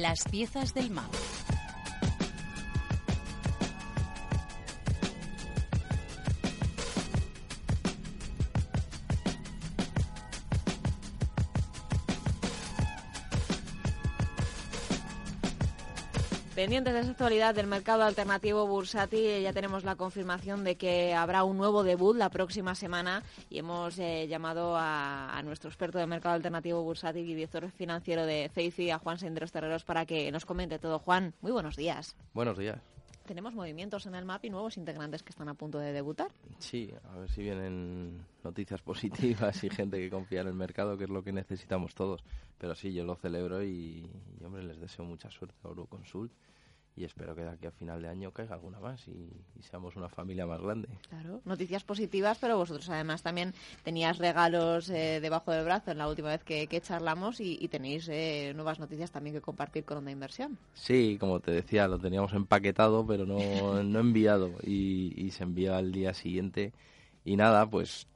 [0.00, 1.18] Las piezas del mapa.
[16.60, 21.42] Pendientes de esa actualidad del mercado alternativo bursátil, ya tenemos la confirmación de que habrá
[21.42, 26.34] un nuevo debut la próxima semana y hemos eh, llamado a, nuestro experto de mercado
[26.34, 30.78] alternativo bursátil y director financiero de FACI, a Juan Senderos Terreros, para que nos comente
[30.78, 30.98] todo.
[30.98, 32.14] Juan, muy buenos días.
[32.34, 32.78] Buenos días.
[33.24, 36.30] ¿Tenemos movimientos en el MAP y nuevos integrantes que están a punto de debutar?
[36.58, 41.04] Sí, a ver si vienen noticias positivas y gente que confía en el mercado, que
[41.04, 42.22] es lo que necesitamos todos.
[42.58, 46.30] Pero sí, yo lo celebro y, y hombre, les deseo mucha suerte a Euroconsult
[46.96, 49.30] y espero que de aquí a final de año caiga alguna más y,
[49.62, 50.88] seamos una familia más grande.
[51.08, 56.08] Claro, noticias positivas, pero vosotros además también tenías regalos eh, debajo del brazo en la
[56.08, 60.58] última vez que, charlamos y, tenéis eh, nuevas noticias también que compartir con Onda Inversión.
[60.74, 65.92] Sí, como te decía, lo teníamos empaquetado, pero no, no enviado y, se envía al
[65.92, 66.72] día siguiente.
[67.24, 68.06] Y nada, pues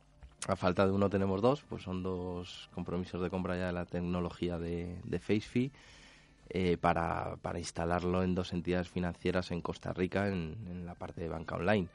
[0.49, 3.87] a falta de uno tenemos dos, pues son dos compromisos de compra ya de la
[3.87, 5.71] tecnología de, de FaceFi
[6.51, 11.29] eh, para, para, instalarlo en dos entidades financieras en Costa Rica en, la parte de
[11.29, 11.89] banca online.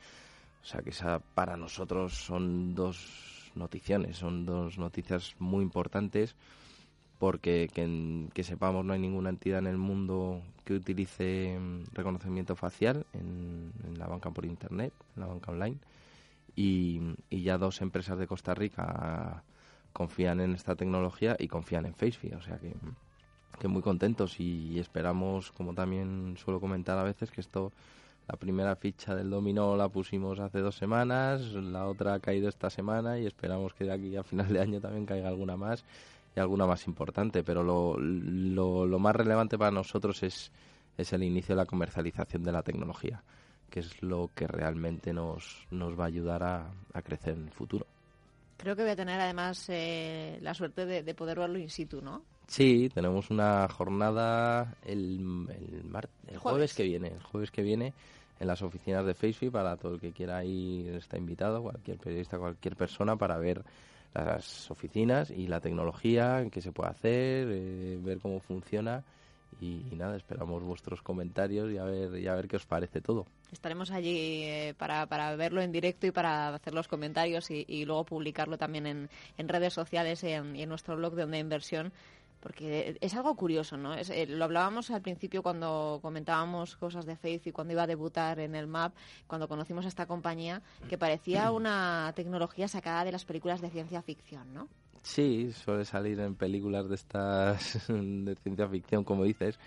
[0.62, 6.36] O sea que esa para nosotros son dos noticiones, son dos noticias muy importantes
[7.20, 13.06] porque que, sepamos no hay ninguna entidad en el mundo que utilice mm, reconocimiento facial
[13.14, 15.78] en, la banca por internet, en la banca online
[16.56, 19.44] y, y ya dos empresas de Costa Rica
[19.94, 22.74] confían en esta tecnología y confían en Facebook, o sea que
[23.60, 27.72] que muy contentos y esperamos, como también suelo comentar a veces, que esto,
[28.28, 32.70] la primera ficha del dominó la pusimos hace dos semanas, la otra ha caído esta
[32.70, 35.84] semana y esperamos que de aquí a final de año también caiga alguna más
[36.36, 37.44] y alguna más importante.
[37.44, 40.52] Pero lo, lo, más relevante para nosotros es,
[40.98, 43.22] es el inicio de la comercialización de la tecnología,
[43.70, 47.52] que es lo que realmente nos, nos va a ayudar a, a crecer en el
[47.52, 47.86] futuro.
[48.58, 52.24] Creo que voy a tener además eh, la suerte de poder verlo in situ, ¿no?
[52.50, 55.48] Sí, tenemos una jornada el,
[56.28, 56.74] el, jueves.
[56.74, 57.94] que viene, el jueves que viene
[58.40, 62.40] en las oficinas de Facebook para todo el que quiera ir está invitado, cualquier periodista,
[62.40, 63.64] cualquier persona para ver
[64.16, 69.04] las oficinas y la tecnología, qué se puede hacer, eh, ver cómo funciona
[69.62, 73.26] y, nada, esperamos vuestros comentarios y a ver, y a ver qué os parece todo.
[73.52, 78.06] Estaremos allí eh, para, para verlo en directo y para hacer los comentarios y, luego
[78.06, 81.92] publicarlo también en, en redes sociales y en, y en nuestro blog de Onda Inversión
[82.40, 83.94] porque es algo curioso, ¿no?
[83.94, 88.40] Eh, lo hablábamos al principio cuando comentábamos cosas de Faith y cuando iba a debutar
[88.40, 88.94] en el MAP,
[89.28, 94.02] cuando conocimos a esta compañía, que parecía una tecnología sacada de las películas de ciencia
[94.02, 94.68] ficción, ¿no?
[95.02, 99.60] Sí, suele salir en películas de estas de ciencia ficción, como dices.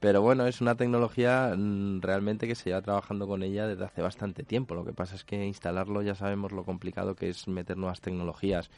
[0.00, 4.02] Pero bueno, es una tecnología mm, realmente que se lleva trabajando con ella desde hace
[4.02, 4.74] bastante tiempo.
[4.74, 8.70] Lo que pasa es que instalarlo ya sabemos lo complicado que es meter nuevas tecnologías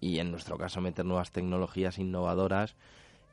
[0.00, 2.74] y en nuestro caso meter nuevas tecnologías innovadoras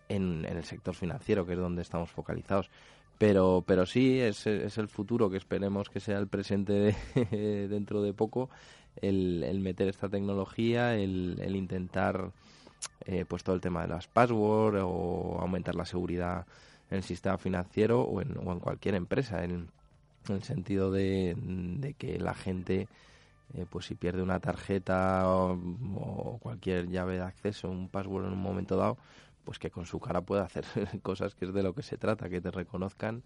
[0.09, 2.69] en, el sector financiero, que es donde estamos focalizados.
[3.17, 6.95] Pero, pero sí, es, es el futuro que esperemos que sea el presente
[7.69, 8.49] dentro de poco,
[9.01, 12.31] el, el, meter esta tecnología, el, el intentar
[13.05, 16.45] eh, pues todo el tema de las passwords o aumentar la seguridad
[16.89, 19.69] en el sistema financiero o en, o en cualquier empresa, en,
[20.27, 22.87] en el sentido de, de que la gente
[23.53, 28.41] eh, pues si pierde una tarjeta o, cualquier llave de acceso, un password en un
[28.41, 28.97] momento dado,
[29.43, 30.65] pues que con su cara pueda hacer
[31.03, 33.23] cosas que es de lo que se trata, que te reconozcan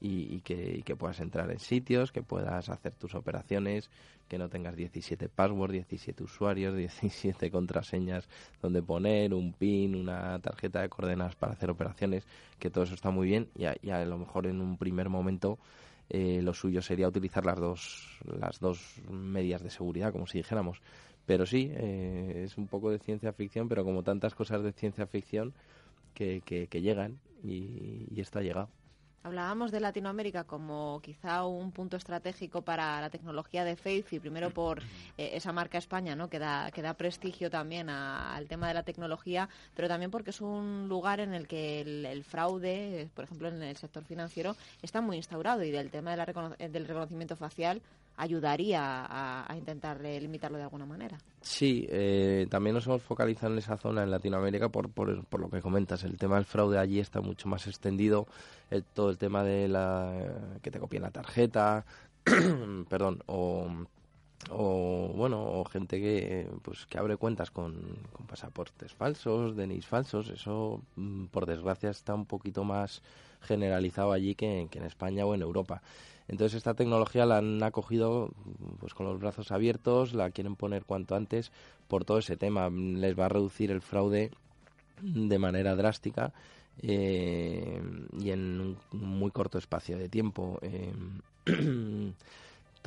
[0.00, 3.90] y, que, que, puedas entrar en sitios, que puedas hacer tus operaciones,
[4.28, 8.28] que no tengas 17 passwords, 17 usuarios, 17 contraseñas
[8.62, 12.26] donde poner, un PIN, una tarjeta de coordenadas para hacer operaciones,
[12.58, 15.58] que todo eso está muy bien y a lo mejor en un primer momento
[16.10, 20.80] eh, lo suyo sería utilizar las dos, las dos medias de seguridad, como si dijéramos.
[21.26, 25.06] Pero sí, eh, es un poco de ciencia ficción, pero como tantas cosas de ciencia
[25.06, 25.52] ficción
[26.14, 28.70] que, que, llegan y, y esto ha llegado.
[29.24, 34.50] Hablábamos de Latinoamérica como quizá un punto estratégico para la tecnología de Faith y primero
[34.50, 34.80] por
[35.18, 36.30] eh, esa marca España, ¿no?
[36.30, 40.40] Que da, que da prestigio también al tema de la tecnología, pero también porque es
[40.40, 45.16] un lugar en el que el, fraude, por ejemplo, en el sector financiero, está muy
[45.16, 47.82] instaurado y del tema del reconocimiento facial
[48.18, 51.16] ayudaría a, intentar eh, limitarlo de alguna manera.
[51.40, 55.48] Sí, eh, también nos hemos focalizado en esa zona en Latinoamérica por, por, por, lo
[55.48, 56.04] que comentas.
[56.04, 58.26] El tema del fraude allí está mucho más extendido.
[58.92, 61.86] todo el tema de la que te copien la tarjeta,
[62.88, 63.68] perdón, o,
[64.50, 67.74] o bueno, o gente que pues que abre cuentas con,
[68.28, 70.28] pasaportes falsos, DNIs falsos.
[70.30, 73.02] Eso, mm, por desgracia, está un poquito más
[73.40, 75.82] generalizado allí que, en España o en Europa.
[76.28, 78.30] Entonces esta tecnología la han acogido
[78.80, 81.52] pues con los brazos abiertos, la quieren poner cuanto antes
[81.88, 82.68] por todo ese tema.
[82.70, 84.30] Les va a reducir el fraude
[85.00, 86.32] de manera drástica
[86.82, 87.80] eh,
[88.20, 90.60] y en un muy corto espacio de tiempo.
[91.50, 92.12] Eh,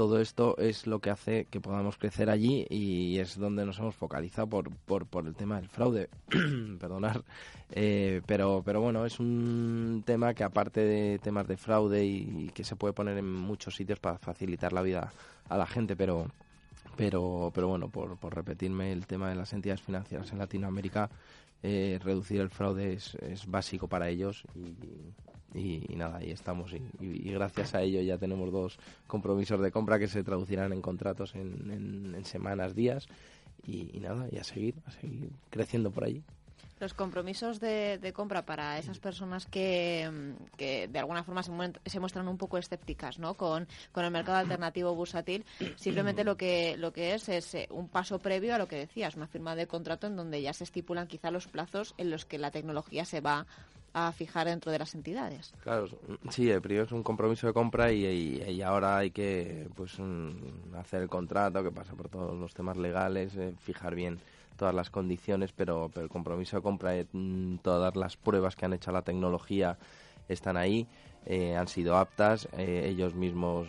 [0.01, 3.93] todo esto es lo que hace que podamos crecer allí y es donde nos hemos
[3.93, 4.71] focalizado por,
[5.05, 6.09] por, el tema del fraude.
[6.79, 7.23] Perdonar.
[7.69, 12.63] Eh, pero, pero bueno, es un tema que aparte de temas de fraude y, que
[12.63, 15.13] se puede poner en muchos sitios para facilitar la vida
[15.47, 16.31] a la gente, pero,
[16.95, 21.09] pero, pero bueno, por, por repetirme, el tema de las entidades financieras en Latinoamérica,
[21.63, 24.75] eh, reducir el fraude es, es básico para ellos y,
[25.53, 26.73] y, nada, ahí estamos.
[26.73, 31.35] Y, gracias a ello ya tenemos dos compromisos de compra que se traducirán en contratos
[31.35, 33.07] en, en, semanas, días.
[33.65, 36.23] Y, nada, y a seguir, a seguir creciendo por allí
[36.81, 41.51] los compromisos de, compra para esas personas que, que de alguna forma se,
[41.85, 43.35] se, muestran un poco escépticas ¿no?
[43.35, 45.45] con, con, el mercado alternativo bursátil,
[45.75, 49.15] simplemente lo que, lo que es es eh, un paso previo a lo que decías,
[49.15, 52.37] una firma de contrato en donde ya se estipulan quizá los plazos en los que
[52.37, 53.45] la tecnología se va
[53.93, 55.53] a fijar dentro de las entidades.
[55.63, 55.87] Claro,
[56.29, 59.97] sí, el primero es un compromiso de compra y, y, ahora hay que pues
[60.77, 64.19] hacer el contrato que pasa por todos los temas legales, eh, fijar bien
[64.61, 67.07] todas las condiciones, pero, el compromiso de compra, eh,
[67.63, 69.79] todas las pruebas que han hecho la tecnología
[70.29, 70.85] están ahí.
[71.25, 73.67] Eh, han sido aptas, ellos mismos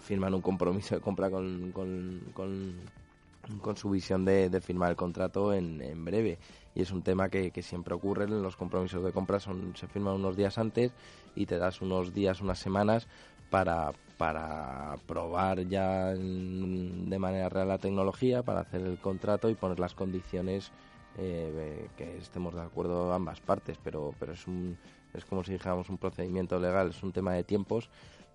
[0.00, 5.52] firman un compromiso de compra con, con, con, su visión de, de, firmar el contrato
[5.52, 6.38] en, en breve
[6.74, 10.36] y es un tema que, siempre ocurre los compromisos de compra son se firman unos
[10.36, 10.92] días antes
[11.34, 13.06] y te das unos días unas semanas
[13.50, 19.80] para para probar ya de manera real la tecnología para hacer el contrato y poner
[19.80, 20.72] las condiciones
[21.16, 24.76] eh, que estemos de acuerdo ambas partes pero pero es un
[25.14, 27.88] es como si dijéramos un procedimiento legal es un tema de tiempos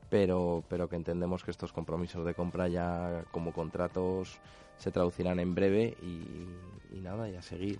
[0.10, 4.40] pero pero que entendemos que estos compromisos de compra ya como contratos
[4.78, 7.80] se traducirán en breve y, nada, y a seguir.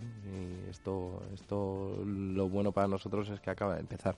[0.70, 4.16] esto, esto, lo bueno para nosotros es que acaba de empezar.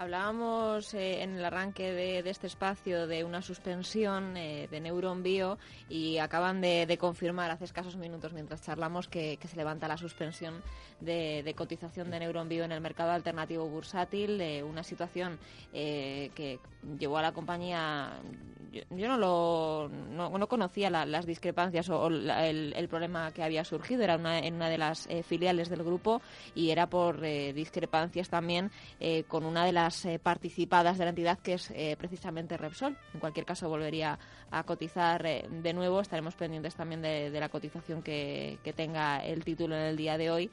[0.00, 5.58] Hablábamos eh, en el arranque de, este espacio de una suspensión eh, de Neuron Bio
[5.88, 10.62] y acaban de, confirmar hace escasos minutos mientras charlamos que, se levanta la suspensión
[11.00, 15.36] de, cotización de Neuron Bio en el mercado alternativo bursátil, una situación
[15.72, 16.60] eh, que
[16.96, 18.20] llevó a la compañía
[18.70, 24.38] yo, no lo no, conocía las discrepancias o, el, problema que había surgido era una,
[24.38, 26.22] en una de las filiales del grupo
[26.54, 28.70] y era por discrepancias también
[29.28, 32.96] con una de las eh, participadas de la entidad, que es eh, precisamente Repsol.
[33.14, 34.18] En cualquier caso, volvería
[34.50, 36.00] a cotizar eh, de nuevo.
[36.00, 40.30] Estaremos pendientes también de, la cotización que, que tenga el título en el día de
[40.30, 40.50] hoy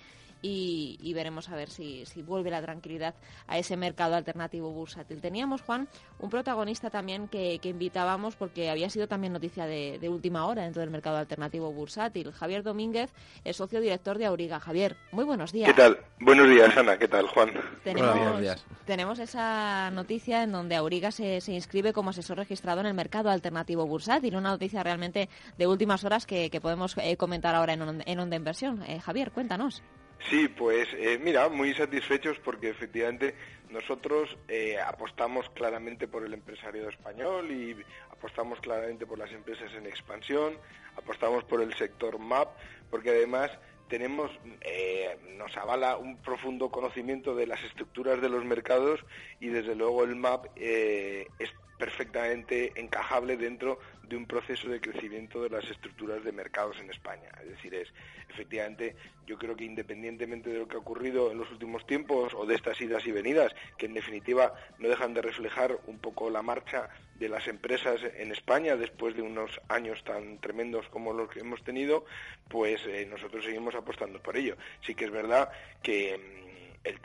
[0.47, 3.15] y, veremos a ver si, vuelve la tranquilidad
[3.47, 5.21] a ese mercado alternativo bursátil.
[5.21, 5.87] Teníamos, Juan,
[6.19, 10.91] un protagonista también que, invitábamos porque había sido también noticia de, última hora dentro del
[10.91, 12.31] mercado alternativo bursátil.
[12.31, 13.11] Javier Domínguez
[13.43, 14.59] es socio director de Auriga.
[14.59, 15.67] Javier, muy buenos días.
[15.67, 15.99] ¿Qué tal?
[16.19, 16.97] Buenos días, Ana.
[16.97, 17.51] ¿Qué tal, Juan?
[17.83, 23.29] Tenemos, tenemos esa noticia en donde Auriga se, inscribe como asesor registrado en el mercado
[23.29, 24.35] alternativo bursátil.
[24.35, 28.83] Una noticia realmente de últimas horas que, podemos eh, comentar ahora en, en Onda Inversión.
[28.87, 29.81] Eh, Javier, cuéntanos.
[30.29, 33.35] Sí, pues eh, mira, muy satisfechos porque efectivamente
[33.69, 37.75] nosotros eh, apostamos claramente por el empresariado español y
[38.11, 40.57] apostamos claramente por las empresas en expansión,
[40.95, 42.49] apostamos por el sector MAP,
[42.89, 43.51] porque además
[43.87, 49.05] tenemos, eh, nos avala un profundo conocimiento de las estructuras de los mercados
[49.39, 55.49] y desde luego el MAP es perfectamente encajable dentro de un proceso de crecimiento de
[55.49, 57.29] las estructuras de mercados en España.
[57.41, 57.91] Es decir, es
[58.29, 62.45] efectivamente, yo creo que independientemente de lo que ha ocurrido en los últimos tiempos o
[62.45, 66.41] de estas idas y venidas, que en definitiva no dejan de reflejar un poco la
[66.41, 71.39] marcha de las empresas en España después de unos años tan tremendos como los que
[71.39, 72.05] hemos tenido,
[72.49, 74.57] pues eh, nosotros seguimos apostando por ello.
[74.81, 75.49] Sí que es verdad
[75.81, 76.19] que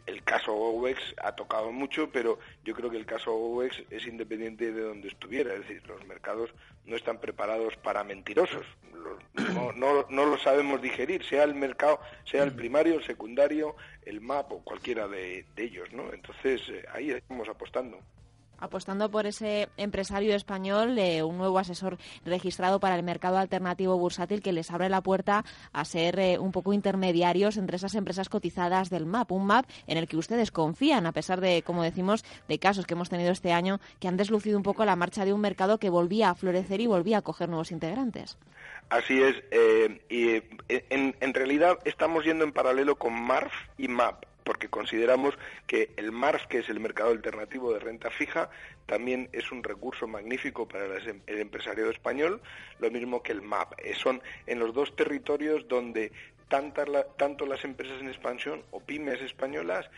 [0.07, 4.73] el, caso OWEX ha tocado mucho, pero yo creo que el caso OWEX es independiente
[4.73, 5.55] de donde estuviera.
[5.55, 6.51] Es decir, los mercados
[6.87, 8.67] no están preparados para mentirosos.
[9.55, 14.21] No, no, no lo sabemos digerir, sea el mercado, sea el primario, el secundario, el
[14.21, 15.91] MAP o cualquiera de, ellos.
[15.93, 16.13] ¿no?
[16.13, 17.99] Entonces, eh, ahí estamos apostando
[18.61, 24.43] apostando por ese empresario español, eh, un nuevo asesor registrado para el mercado alternativo bursátil
[24.43, 28.91] que les abre la puerta a ser eh, un poco intermediarios entre esas empresas cotizadas
[28.91, 32.59] del MAP, un MAP en el que ustedes confían, a pesar de, como decimos, de
[32.59, 35.41] casos que hemos tenido este año que han deslucido un poco la marcha de un
[35.41, 38.39] mercado que volvía a florecer y volvía a coger nuevos integrantes.
[38.89, 44.25] Así es, eh, y en, en realidad estamos yendo en paralelo con MARF y MAP
[44.45, 45.35] porque consideramos
[45.67, 48.51] que el MARF, que es el mercado alternativo de renta fija,
[48.87, 52.41] también es un recurso magnífico para em, el empresariado español,
[52.79, 53.75] lo mismo que el MAP.
[53.79, 56.13] Eh, son en los dos territorios donde
[56.49, 59.89] tanto las empresas en expansión o pymes españolas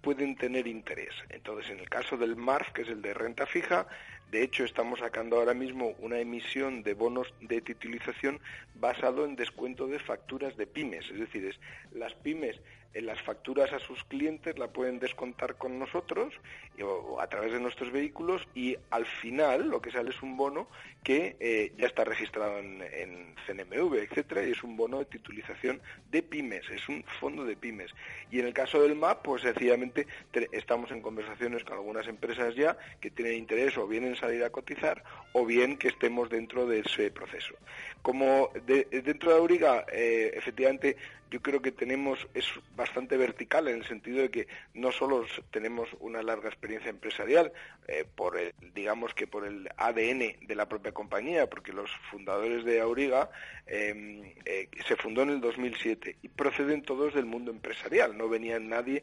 [0.00, 1.14] pueden tener interés.
[1.28, 3.86] Entonces, en el caso del MARF, que es el de renta fija,
[4.30, 8.38] de hecho, estamos sacando ahora mismo una emisión de bonos de titulización
[8.76, 11.10] basado en descuento de facturas de pymes.
[11.10, 11.58] Es decir, es,
[11.92, 12.60] las pymes
[12.94, 16.34] en las facturas a sus clientes la pueden descontar con nosotros
[16.82, 20.68] o, a través de nuestros vehículos y al final lo que sale es un bono
[21.02, 25.80] que eh, ya está registrado en, en, CNMV, etcétera, y es un bono de titulización
[26.10, 27.90] de pymes, es un fondo de pymes.
[28.30, 30.06] Y en el caso del MAP, pues sencillamente
[30.52, 34.50] estamos en conversaciones con algunas empresas ya que tienen interés o bien en salir a
[34.50, 37.54] cotizar o bien que estemos dentro de ese proceso.
[38.02, 40.96] Como dentro de Auriga, eh, efectivamente,
[41.30, 42.44] yo creo que tenemos, es
[42.76, 47.52] bastante vertical en el sentido de que no solo tenemos una larga experiencia empresarial,
[47.86, 52.64] eh, por el, digamos que por el ADN de la propia compañía, porque los fundadores
[52.64, 53.30] de Auriga
[53.66, 58.58] em, eh, se fundó en el 2007 y proceden todos del mundo empresarial, no venía
[58.58, 59.02] nadie,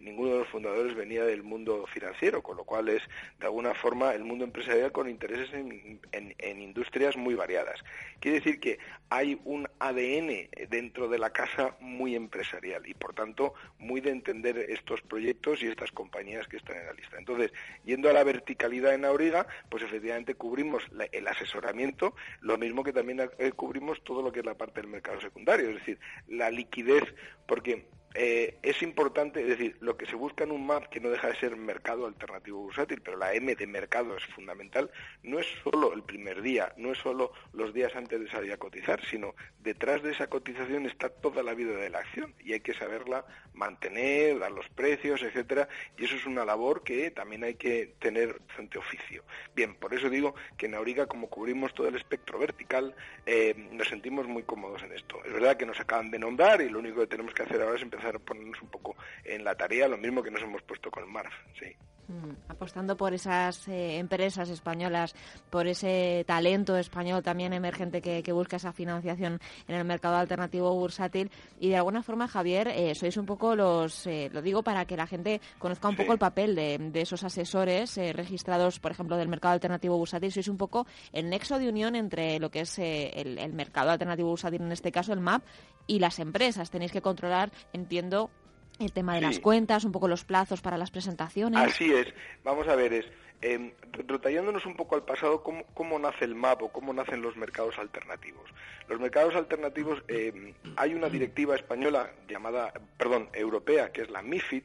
[0.00, 3.02] ninguno de los fundadores venía del mundo financiero, con lo cual es
[3.40, 7.80] de alguna forma el mundo empresarial con intereses en industrias muy variadas.
[8.20, 13.54] Quiere decir que hay un ADN dentro de la casa muy empresarial y por tanto
[13.78, 17.16] muy de entender estos proyectos y estas compañías que están en la lista.
[17.18, 17.52] Entonces,
[17.84, 23.28] yendo a la verticalidad en Auriga, pues efectivamente cubrimos el asesoramiento, lo mismo que también
[23.38, 25.98] eh, cubrimos todo lo que es la parte del mercado secundario, es decir,
[26.28, 27.04] la liquidez,
[27.46, 27.86] porque
[28.18, 31.28] eh, es importante, es decir, lo que se busca en un MAP, que no deja
[31.28, 34.90] de ser mercado alternativo bursátil, pero la M de mercado es fundamental,
[35.22, 38.56] no es solo el primer día, no es solo los días antes de salir a
[38.56, 42.60] cotizar, sino detrás de esa cotización está toda la vida de la acción y hay
[42.60, 45.68] que saberla mantener, dar los precios, etcétera,
[45.98, 49.24] y eso es una labor que también hay que tener frente oficio.
[49.54, 52.94] Bien, por eso digo que en Auriga, como cubrimos todo el espectro vertical,
[53.26, 55.22] eh, nos sentimos muy cómodos en esto.
[55.24, 57.76] Es verdad que nos acaban de nombrar y lo único que tenemos que hacer ahora
[57.76, 61.10] es empezar ponernos un poco en la tarea, lo mismo que nos hemos puesto con
[61.10, 61.76] Marf, sí.
[62.08, 65.12] Mm, apostando por esas eh, empresas españolas,
[65.50, 71.30] por ese talento español también emergente que, busca esa financiación en el mercado alternativo bursátil.
[71.58, 74.96] Y de alguna forma, Javier, eh, sois un poco los, eh, lo digo para que
[74.96, 79.54] la gente conozca un poco el papel de, esos asesores registrados, por ejemplo, del mercado
[79.54, 80.30] alternativo bursátil.
[80.30, 84.28] Sois un poco el nexo de unión entre lo que es el, el mercado alternativo
[84.28, 85.42] bursátil, en este caso el MAP,
[85.86, 86.70] y las empresas.
[86.70, 88.30] Tenéis que controlar, entiendo,
[88.78, 91.60] el tema de las cuentas, un poco los plazos para las presentaciones.
[91.60, 92.12] Así es.
[92.44, 93.06] Vamos a ver, es
[93.42, 93.72] eh,
[94.66, 98.50] un poco al pasado, ¿cómo, nace el MAP o cómo nacen los mercados alternativos?
[98.88, 104.62] Los mercados alternativos, em, hay una directiva española llamada, perdón, europea, que es la MIFID,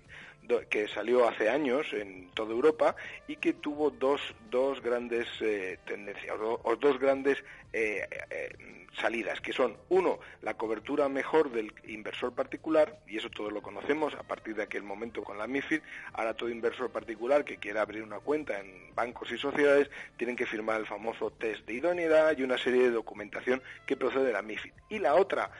[0.70, 2.96] que salió hace años en toda Europa
[3.28, 7.38] y que tuvo dos, dos grandes eh, tendencias, o, dos grandes
[7.74, 8.54] eh, eh,
[9.00, 14.14] salidas, que son, uno, la cobertura mejor del inversor particular, y eso todos lo conocemos
[14.16, 15.82] a partir de aquel momento con la MIFID,
[16.14, 20.46] ahora todo inversor particular que quiera abrir una cuenta en bancos y sociedades tienen que
[20.46, 24.42] firmar el famoso test de idoneidad y una serie de documentación que procede de la
[24.42, 24.72] MIFID.
[24.90, 25.52] Y la otra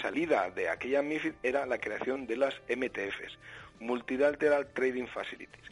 [0.00, 3.38] salida de aquella MIFID era la creación de las MTFs,
[3.80, 5.64] Multilateral Trading Facilities.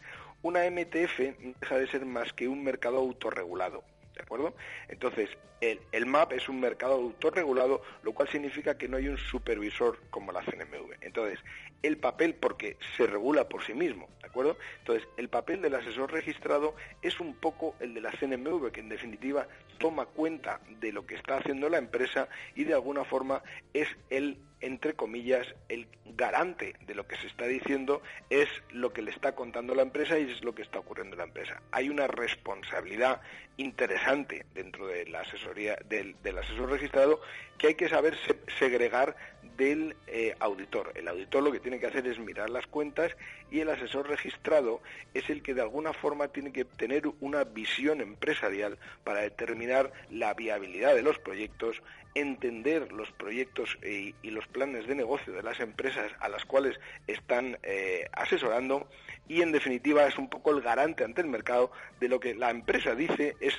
[0.42, 3.84] Una MTF no deja de ser más que un mercado autorregulado
[4.18, 4.52] ¿De acuerdo?
[4.88, 9.16] Entonces, el, el, MAP es un mercado autorregulado, lo cual significa que no hay un
[9.16, 10.96] supervisor como la CNMV.
[11.02, 11.38] Entonces,
[11.84, 14.56] el papel, porque se regula por sí mismo, ¿de acuerdo?
[14.80, 18.88] Entonces, el papel del asesor registrado es un poco el de la CNMV, que en
[18.88, 19.46] definitiva
[19.78, 23.40] toma cuenta de lo que está haciendo la empresa y de alguna forma
[23.72, 25.86] es el entre comillas, el
[26.16, 30.18] garante de lo que se está diciendo es lo que le está contando la empresa
[30.18, 31.62] y es lo que está ocurriendo en la empresa.
[31.70, 33.20] Hay una responsabilidad
[33.56, 37.20] interesante dentro de la asesoría del, asesor registrado
[37.58, 38.16] que hay que saber
[38.58, 39.16] segregar
[39.56, 40.92] del eh, auditor.
[40.94, 43.16] El auditor lo que tiene que hacer es mirar las cuentas
[43.50, 44.80] y el asesor registrado
[45.14, 50.34] es el que de alguna forma tiene que tener una visión empresarial para determinar la
[50.34, 51.82] viabilidad de los proyectos,
[52.14, 57.58] entender los proyectos y, los planes de negocio de las empresas a las cuales están
[57.62, 58.88] eh, asesorando
[59.26, 62.50] y en definitiva es un poco el garante ante el mercado de lo que la
[62.50, 63.54] empresa dice es,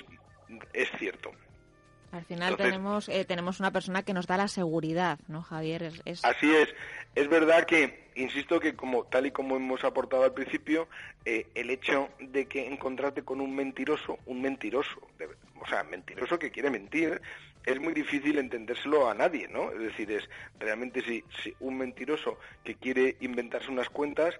[0.74, 1.32] es cierto.
[2.12, 5.92] Al final tenemos eh, tenemos una persona que nos da la seguridad, ¿no, Javier?
[6.06, 6.70] Es, Así es.
[7.16, 10.88] Es verdad que, insisto que como tal y como hemos aportado al principio,
[11.26, 15.00] eh, el hecho de que encontrarte con un mentiroso, un mentiroso,
[15.60, 17.22] o sea, mentiroso que quiere mentir,
[17.66, 19.72] es muy difícil entendérselo a nadie, ¿no?
[19.72, 24.40] Es decir, es realmente si, si un mentiroso que quiere inventarse unas cuentas,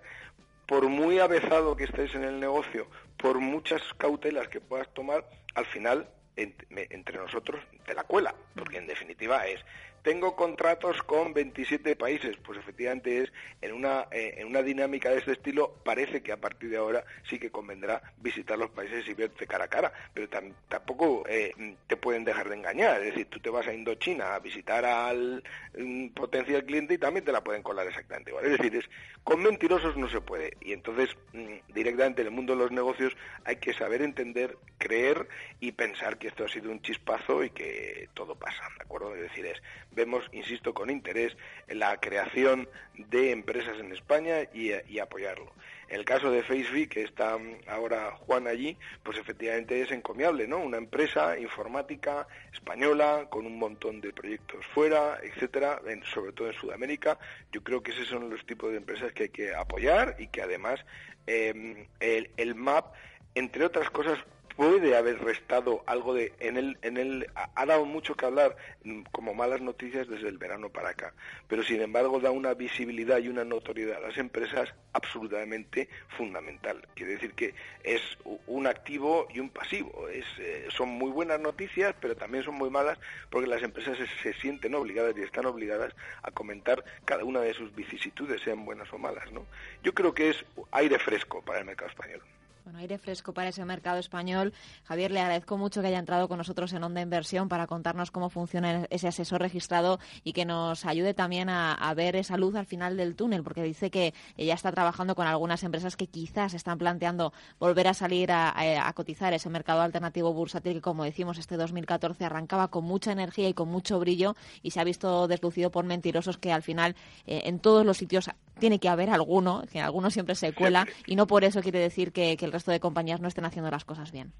[0.66, 5.66] por muy avezado que estés en el negocio, por muchas cautelas que puedas tomar, al
[5.66, 6.08] final
[6.40, 9.60] entre nosotros de la cuela, porque en definitiva es
[10.02, 12.38] tengo contratos con 27 países.
[12.44, 16.38] Pues efectivamente es en una, eh, en una dinámica de este estilo, parece que a
[16.38, 20.28] partir de ahora sí que convendrá visitar los países y verte cara a cara, pero
[20.68, 21.54] tampoco eh,
[21.88, 23.02] te pueden dejar de engañar.
[23.02, 25.44] Es decir, tú te vas a Indochina a visitar al
[25.78, 28.46] mm, potencial cliente y también te la pueden colar exactamente igual.
[28.46, 28.90] Es decir, es,
[29.24, 30.54] con mentirosos no se puede.
[30.62, 33.16] Y entonces, mm, directamente en el mundo de los negocios
[33.46, 35.28] hay que saber entender, creer
[35.60, 39.16] y pensar que esto ha sido un chispazo y que todo pasa, ¿de acuerdo?
[39.16, 41.36] Es decir, es vemos, insisto, con interés
[41.68, 45.52] la creación de empresas en España y, apoyarlo.
[45.88, 50.60] En el caso de Facebook, que está ahora Juan allí, pues efectivamente es encomiable, ¿no?
[50.60, 55.82] Una empresa informática española con un montón de proyectos fuera, etcétera,
[56.14, 57.18] sobre todo en Sudamérica.
[57.52, 60.44] Yo creo que esos son los tipos de empresas que hay que apoyar y que
[60.44, 60.80] además
[61.26, 62.94] eh, el, el MAP,
[63.34, 64.20] entre otras cosas,
[64.60, 69.04] puede haber restado algo de en él en él ha, dado mucho que hablar mm,
[69.04, 71.14] como malas noticias desde el verano para acá.
[71.48, 75.88] Pero sin embargo da una visibilidad y una notoriedad a las empresas absolutamente
[76.18, 76.86] fundamental.
[76.94, 77.54] Quiere decir que
[77.86, 78.02] es
[78.48, 80.10] un activo y un pasivo.
[80.10, 83.00] Es, eh, son muy buenas noticias pero también son muy malas
[83.30, 87.74] porque las empresas se, sienten obligadas y están obligadas a comentar cada una de sus
[87.74, 89.46] vicisitudes sean buenas o malas no
[89.84, 92.22] yo creo que es aire fresco para el mercado español
[92.64, 94.54] bueno, aire fresco para ese mercado español.
[94.84, 98.30] Javier, le agradezco mucho que haya entrado con nosotros en Onda Inversión para contarnos cómo
[98.30, 102.98] funciona ese asesor registrado y que nos ayude también a, ver esa luz al final
[102.98, 107.34] del túnel, porque dice que ella está trabajando con algunas empresas que quizás están planteando
[107.60, 112.70] volver a salir a, cotizar ese mercado alternativo bursátil que, como decimos, este 2014 arrancaba
[112.70, 116.52] con mucha energía y con mucho brillo y se ha visto deslucido por mentirosos que
[116.52, 116.96] al final
[117.26, 121.16] eh, en todos los sitios tiene que haber alguno, que alguno siempre se cuela y
[121.16, 124.12] no por eso quiere decir que, el resto de compañías no estén haciendo las cosas
[124.12, 124.34] bien.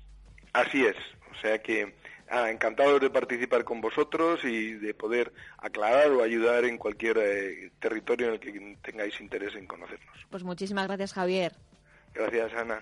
[0.54, 0.96] Así es,
[1.32, 1.94] o sea que
[2.30, 7.72] ah, encantado de participar con vosotros y de poder aclarar o ayudar en cualquier eh,
[7.80, 10.26] territorio en el que tengáis interés en conocernos.
[10.30, 11.54] Pues muchísimas gracias, Javier.
[12.14, 12.82] Gracias, Ana.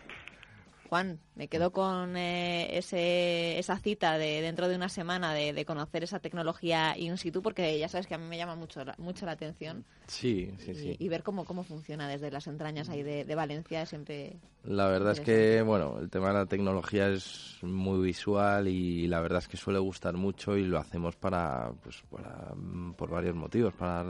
[0.90, 6.04] Juan, me quedo con eh, ese, esa cita de dentro de una semana de, conocer
[6.04, 9.34] esa tecnología in situ, porque ya sabes que a mí me llama mucho, mucho la
[9.34, 9.86] atención.
[10.08, 10.96] Sí, sí, sí.
[10.98, 14.38] Y ver cómo, cómo funciona desde las entrañas ahí de, Valencia siempre.
[14.64, 19.20] La verdad es que, bueno, el tema de la tecnología es muy visual y la
[19.20, 22.54] verdad es que suele gustar mucho y lo hacemos para, pues, para,
[22.96, 24.04] por varios motivos, para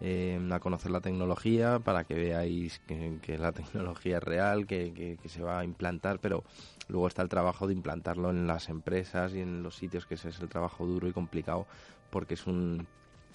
[0.00, 5.42] eh, a conocer la tecnología para que veáis que, la tecnología es real, que, se
[5.42, 6.44] va a implantar, pero
[6.88, 10.30] luego está el trabajo de implantarlo en las empresas y en los sitios, que ese
[10.30, 11.66] es el trabajo duro y complicado,
[12.10, 12.86] porque es un,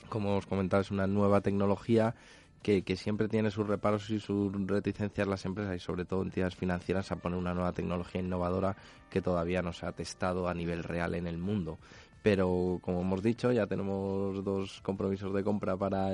[0.09, 2.15] como os comentaba, es una nueva tecnología
[2.61, 6.57] que, que, siempre tiene sus reparos y sus reticencias las empresas y sobre todo entidades
[6.57, 8.75] financieras a poner una nueva tecnología innovadora
[9.09, 11.79] que todavía no se ha testado a nivel real en el mundo
[12.21, 16.11] pero como hemos dicho ya tenemos dos compromisos de compra para,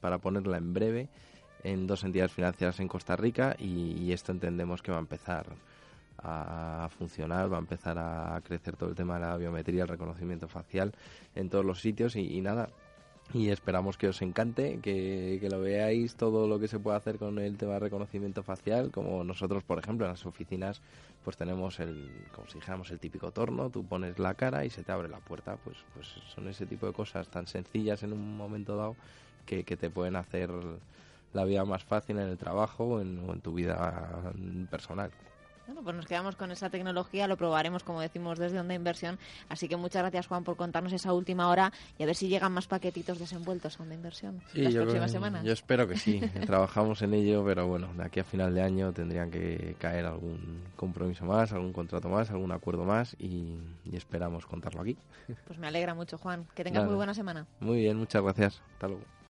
[0.00, 1.08] para ponerla en breve
[1.62, 5.46] en dos entidades financieras en Costa Rica y, esto entendemos que va a empezar
[6.18, 10.48] a funcionar, va a empezar a crecer todo el tema de la biometría, el reconocimiento
[10.48, 10.92] facial
[11.34, 12.68] en todos los sitios y nada,
[13.34, 17.38] y esperamos que os encante, que, lo veáis todo lo que se puede hacer con
[17.38, 20.82] el tema de reconocimiento facial, como nosotros, por ejemplo, en las oficinas,
[21.24, 24.82] pues tenemos el, como si dijéramos, el típico torno, tú pones la cara y se
[24.82, 28.36] te abre la puerta, pues, pues son ese tipo de cosas tan sencillas en un
[28.36, 28.96] momento dado
[29.46, 30.50] que, te pueden hacer
[31.32, 34.32] la vida más fácil en el trabajo o en tu vida
[34.70, 35.10] personal.
[35.66, 39.18] Bueno, pues nos quedamos con esa tecnología, lo probaremos, como decimos, desde Onda Inversión.
[39.48, 42.52] Así que muchas gracias, Juan, por contarnos esa última hora y a ver si llegan
[42.52, 45.44] más paquetitos desenvueltos a Onda Inversión las próximas semanas.
[45.44, 46.20] Yo espero que sí.
[46.46, 50.62] Trabajamos en ello, pero bueno, de aquí a final de año tendrían que caer algún
[50.76, 53.56] compromiso más, algún contrato más, algún acuerdo más y,
[53.92, 54.96] esperamos contarlo aquí.
[55.46, 56.46] Pues me alegra mucho, Juan.
[56.54, 57.46] Que tengas muy buena semana.
[57.60, 58.62] Muy bien, muchas gracias.
[58.74, 59.04] Hasta luego.